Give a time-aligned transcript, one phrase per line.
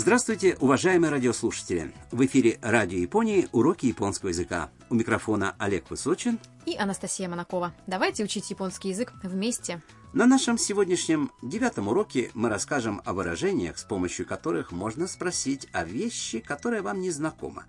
[0.00, 1.92] Здравствуйте, уважаемые радиослушатели!
[2.12, 4.70] В эфире Радио Японии уроки японского языка.
[4.90, 7.74] У микрофона Олег Высочин и Анастасия Монакова.
[7.88, 9.82] Давайте учить японский язык вместе.
[10.12, 15.82] На нашем сегодняшнем девятом уроке мы расскажем о выражениях, с помощью которых можно спросить о
[15.82, 17.64] вещи, которая вам не знакома.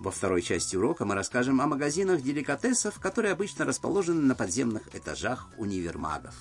[0.00, 5.48] Во второй части урока мы расскажем о магазинах деликатесов, которые обычно расположены на подземных этажах
[5.56, 6.34] универмагов.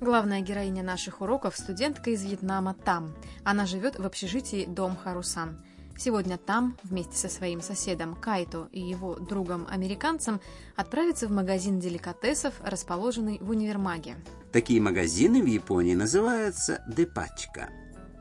[0.00, 3.14] Главная героиня наших уроков – студентка из Вьетнама Там.
[3.44, 5.62] Она живет в общежитии Дом Харусан.
[5.96, 10.40] Сегодня Там вместе со своим соседом Кайто и его другом-американцем
[10.76, 14.16] отправится в магазин деликатесов, расположенный в универмаге.
[14.52, 17.70] Такие магазины в Японии называются депачка.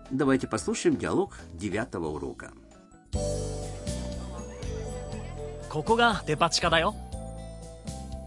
[0.10, 2.52] Давайте послушаем диалог девятого урока.
[5.76, 6.96] ここがデパ地下だよ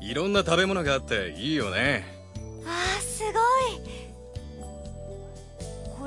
[0.02, 2.11] いろんな食べ物があっていいよね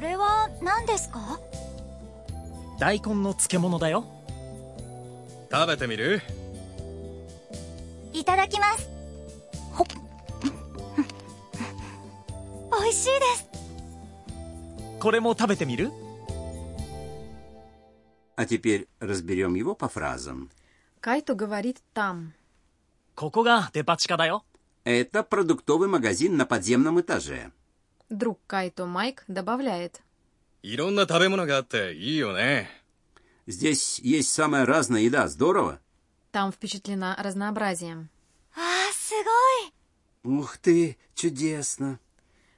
[0.05, 1.39] れは何ですか
[2.79, 4.05] 大根の漬物だよ
[5.51, 6.21] 食べてみる
[8.13, 8.89] いただきます
[9.71, 9.87] ほっ
[12.81, 13.47] 美味しいです
[14.99, 15.91] これも食べてみる
[18.37, 20.49] А теперь разберем его по фразам.
[20.99, 22.33] Кайто говорит «там».
[23.15, 24.43] ここがデパ地下だよ
[24.83, 27.51] Это продуктовый магазин на подземном этаже.
[28.08, 30.00] Друг Кайто Майк добавляет.
[33.46, 35.80] Здесь есть самая разная еда, здорово?
[36.30, 38.08] Там впечатлена разнообразием.
[38.56, 39.72] А, сыгой!
[40.22, 41.98] Ух ты, чудесно!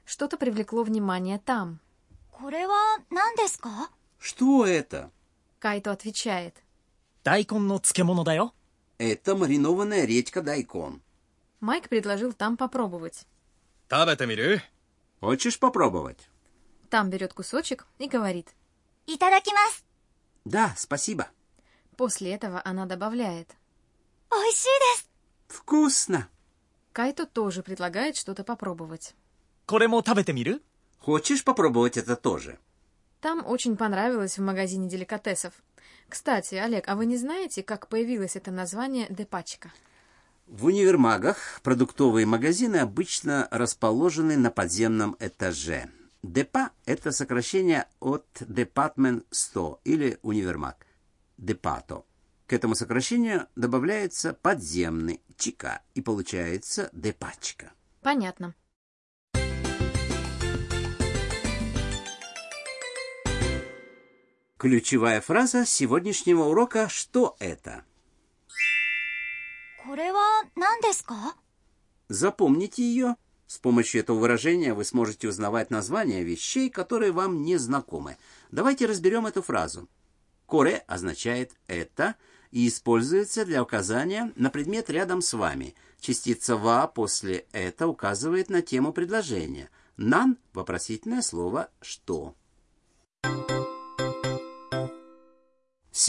[0.05, 1.79] Что-то привлекло внимание там.
[4.19, 5.11] Что это?
[5.59, 6.55] Кайто отвечает.
[8.97, 11.01] Это маринованная редька дайкон.
[11.59, 13.25] Майк предложил там попробовать.
[13.87, 14.61] Табета мирю?
[15.19, 16.29] Хочешь попробовать?
[16.89, 18.49] Там берет кусочек и говорит.
[19.05, 19.83] Итадакимас.
[20.45, 21.27] Да, спасибо.
[21.97, 23.55] После этого она добавляет.
[24.29, 25.05] Ойшидес.
[25.47, 26.29] Вкусно.
[26.93, 29.13] Кайто тоже предлагает что-то попробовать.
[30.99, 32.57] Хочешь попробовать это тоже?
[33.21, 35.53] Там очень понравилось в магазине деликатесов.
[36.07, 39.71] Кстати, Олег, а вы не знаете, как появилось это название «Депачка»?
[40.49, 45.91] В универмагах продуктовые магазины обычно расположены на подземном этаже.
[46.23, 50.87] Депа– это сокращение от Department Store или универмаг.
[51.37, 52.03] Депато.
[52.47, 57.71] К этому сокращению добавляется подземный чика и получается депачка.
[58.01, 58.55] Понятно.
[64.57, 67.83] Ключевая фраза сегодняшнего урока «Что это?».
[69.88, 71.36] これは何ですか
[72.08, 73.16] Запомните ее.
[73.46, 78.16] С помощью этого выражения вы сможете узнавать названия вещей, которые вам не знакомы.
[78.50, 79.88] Давайте разберем эту фразу.
[80.46, 82.16] Коре означает «это»
[82.50, 85.74] и используется для указания на предмет рядом с вами.
[86.00, 89.70] Частица «ва» после «это» указывает на тему предложения.
[89.96, 92.34] «Нан» — вопросительное слово «что».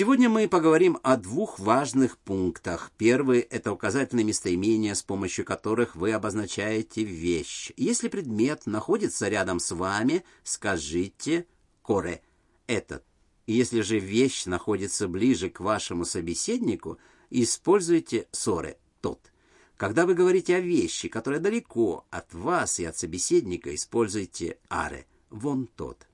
[0.01, 2.91] Сегодня мы поговорим о двух важных пунктах.
[2.97, 7.71] Первый– это указательные местоимения, с помощью которых вы обозначаете вещь.
[7.77, 11.47] Если предмет находится рядом с вами, скажите
[11.83, 12.23] «коре»–
[12.67, 13.05] «этот».
[13.47, 16.97] Если же вещь находится ближе к вашему собеседнику,
[17.29, 19.31] используйте «соре»– «тот».
[19.77, 25.67] Когда вы говорите о вещи, которая далеко от вас и от собеседника, используйте «аре»– «вон
[25.67, 26.07] тот».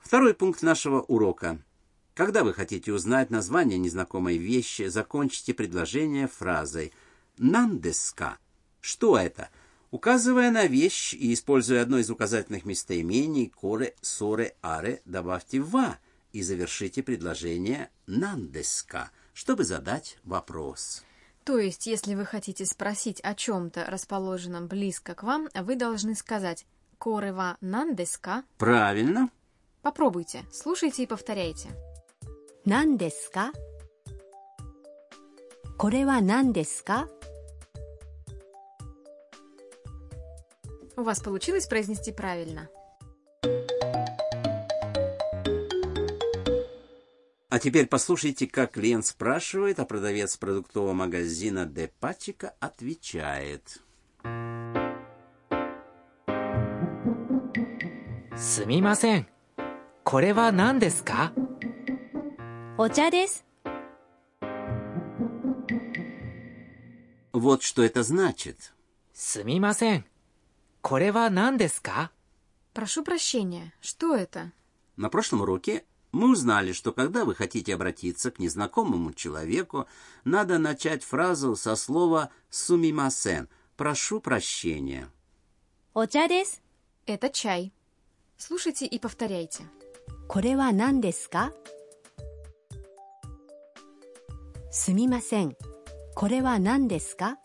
[0.00, 1.62] Второй пункт нашего урока–
[2.16, 6.94] когда вы хотите узнать название незнакомой вещи, закончите предложение фразой
[7.36, 8.38] «нандеска».
[8.80, 9.50] Что это?
[9.90, 15.98] Указывая на вещь и используя одно из указательных местоимений «коре», «соре», «аре», добавьте «ва»
[16.32, 21.04] и завершите предложение «нандеска», чтобы задать вопрос.
[21.44, 26.64] То есть, если вы хотите спросить о чем-то, расположенном близко к вам, вы должны сказать
[26.96, 28.42] «корева нандеска».
[28.56, 29.28] Правильно.
[29.82, 31.68] Попробуйте, слушайте и повторяйте.
[32.65, 33.51] 何ですか
[35.77, 37.07] これは何ですか
[40.97, 42.69] У вас получилось произнести правильно.
[47.49, 53.81] А теперь послушайте, как клиент спрашивает, а продавец продуктового магазина Депачика отвечает.
[58.41, 59.27] すみません
[60.03, 61.31] これは何ですか
[62.77, 63.45] お茶です。
[67.33, 68.73] Вот что это значит.
[69.13, 70.05] すみません
[70.81, 72.11] これは何ですか
[72.73, 74.51] Прошу прощения, что это?
[74.97, 79.87] На прошлом уроке мы узнали, что когда вы хотите обратиться к незнакомому человеку,
[80.23, 85.09] надо начать фразу со слова «сумимасен» – «прошу прощения».
[85.93, 86.61] お茶です。
[87.05, 87.73] Это чай.
[88.37, 89.63] Слушайте и повторяйте.
[90.27, 91.11] これは何で
[94.71, 95.55] すかすみません。
[96.15, 97.37] これは何ですか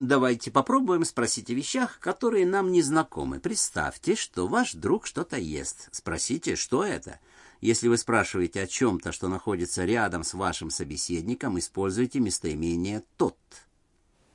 [0.00, 3.38] Давайте попробуем спросить о вещах, которые нам не знакомы.
[3.38, 5.88] Представьте, что ваш друг что-то ест.
[5.92, 7.20] Спросите, что это.
[7.60, 13.36] Если вы спрашиваете о чем-то, что находится рядом с вашим собеседником, используйте местоимение «тот».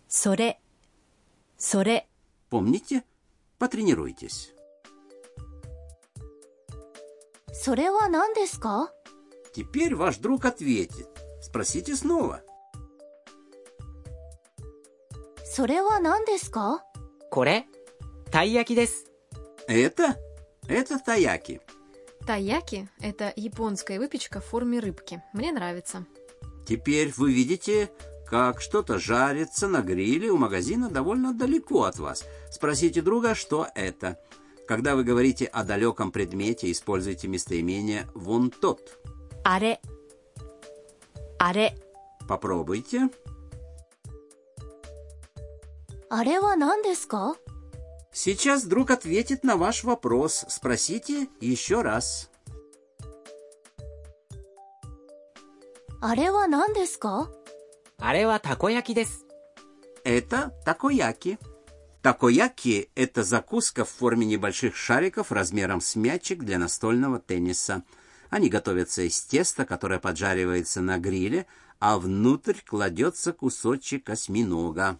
[0.07, 0.59] それ、
[1.57, 2.07] それ、
[2.49, 3.03] Помните?
[3.57, 4.53] Потренируйтесь.
[7.52, 8.88] Сорева?
[9.52, 11.08] Теперь ваш друг ответит.
[11.42, 12.42] Спросите снова.
[15.44, 15.98] Сорева.
[19.66, 20.16] Это?
[20.68, 21.60] Это таяки.
[22.26, 25.22] Таяки– это японская выпечка в форме рыбки.
[25.32, 26.06] Мне нравится.
[26.66, 27.90] Теперь вы видите,
[28.26, 32.24] как что-то жарится на гриле у магазина довольно далеко от вас.
[32.52, 34.18] Спросите друга, что это.
[34.70, 39.00] Когда вы говорите о далеком предмете, используйте местоимение «вон тот».
[39.44, 39.80] Аре.
[41.40, 41.76] Аре.
[42.28, 43.10] Попробуйте.
[46.08, 47.34] Аре ва нан десу
[48.12, 50.44] Сейчас друг ответит на ваш вопрос.
[50.48, 52.30] Спросите еще раз.
[56.00, 57.26] Аре ва нан десу
[60.04, 61.40] Это такояки.
[62.01, 67.83] Такояки – это закуска в форме небольших шариков размером с мячик для настольного тенниса.
[68.29, 71.47] Они готовятся из теста, которое поджаривается на гриле,
[71.79, 74.99] а внутрь кладется кусочек осьминога.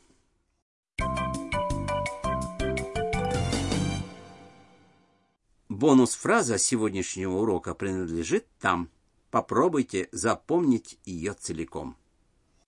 [5.70, 8.90] Бонус-фраза сегодняшнего урока принадлежит там.
[9.30, 11.98] Попробуйте запомнить ее целиком.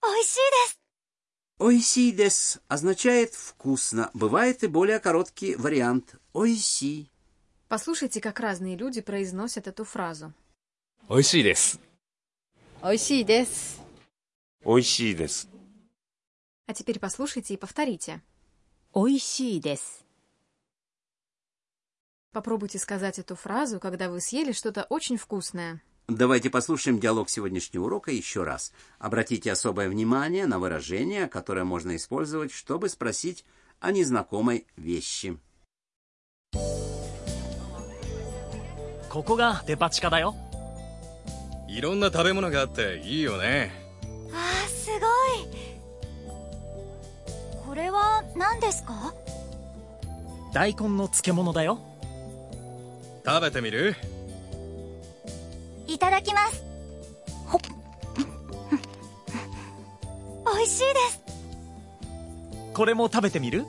[0.08, 0.72] 美味しいです す
[1.63, 4.11] Ойсидес означает «вкусно».
[4.15, 7.09] Бывает и более короткий вариант «ойси».
[7.69, 10.35] Послушайте, как разные люди произносят эту фразу.
[11.07, 11.79] Ойсидес.
[12.83, 13.77] Ойсидес.
[14.65, 15.47] Ойсидес.
[16.67, 18.23] А теперь послушайте и повторите.
[18.93, 20.01] Ойсидес.
[22.33, 25.81] Попробуйте сказать эту фразу, когда вы съели что-то очень вкусное.
[26.08, 28.72] Давайте послушаем диалог сегодняшнего урока еще раз.
[28.98, 33.44] Обратите особое внимание на выражение, которое можно использовать, чтобы спросить
[33.80, 35.38] о незнакомой вещи.
[39.10, 40.36] ここがデパ地下だよ
[41.68, 43.72] いろんな食べ物があっていいよね。
[44.32, 45.02] あーすごい
[47.66, 49.14] これは何ですか
[50.54, 51.80] 大根の漬物だよ
[53.26, 54.11] 食べてみるい
[56.02, 56.64] ただきます
[57.46, 57.62] ほっ
[60.56, 61.22] 美味しいです
[62.74, 63.66] これも食べてみる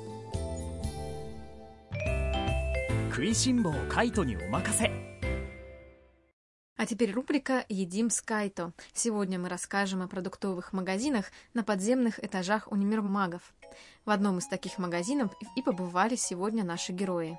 [3.11, 4.91] 食いしん坊カイトにお任せ
[6.81, 8.73] А теперь рубрика «Едим с Кайто».
[8.93, 13.53] Сегодня мы расскажем о продуктовых магазинах на подземных этажах универмагов.
[14.05, 17.37] В одном из таких магазинов и побывали сегодня наши герои.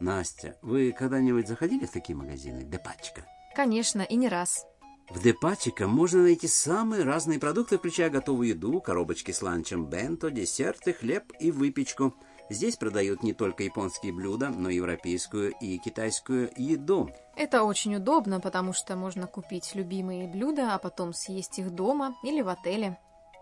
[0.00, 2.62] Настя, вы когда-нибудь заходили в такие магазины?
[2.62, 3.24] Депачка.
[3.55, 4.65] Конечно, и не раз.
[5.09, 10.93] В Депачика можно найти самые разные продукты, включая готовую еду, коробочки с ланчем бенто, десерты,
[10.93, 12.13] хлеб и выпечку.
[12.51, 17.09] Здесь продают не только японские блюда, но и европейскую и китайскую еду.
[17.35, 22.41] Это очень удобно, потому что можно купить любимые блюда, а потом съесть их дома или
[22.41, 22.99] в отеле.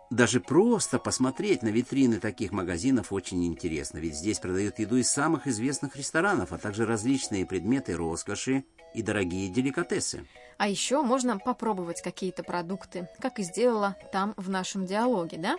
[0.10, 5.48] Даже просто посмотреть на витрины таких магазинов очень интересно, ведь здесь продают еду из самых
[5.48, 10.25] известных ресторанов, а также различные предметы роскоши и дорогие деликатесы.
[10.58, 15.58] А еще можно попробовать какие-то продукты, как и сделала там в нашем диалоге, да?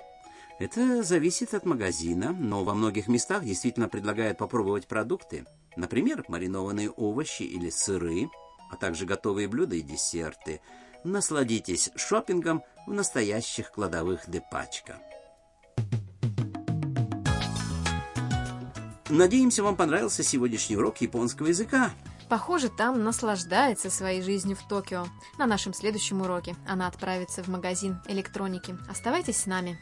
[0.59, 5.45] Это зависит от магазина, но во многих местах действительно предлагают попробовать продукты.
[5.77, 8.29] Например, маринованные овощи или сыры,
[8.71, 10.61] а также готовые блюда и десерты.
[11.05, 14.99] Насладитесь шопингом в настоящих кладовых Депачка.
[19.09, 21.93] Надеемся, вам понравился сегодняшний урок японского языка.
[22.29, 25.07] Похоже, там наслаждается своей жизнью в Токио.
[25.39, 28.77] На нашем следующем уроке она отправится в магазин электроники.
[28.89, 29.79] Оставайтесь с нами.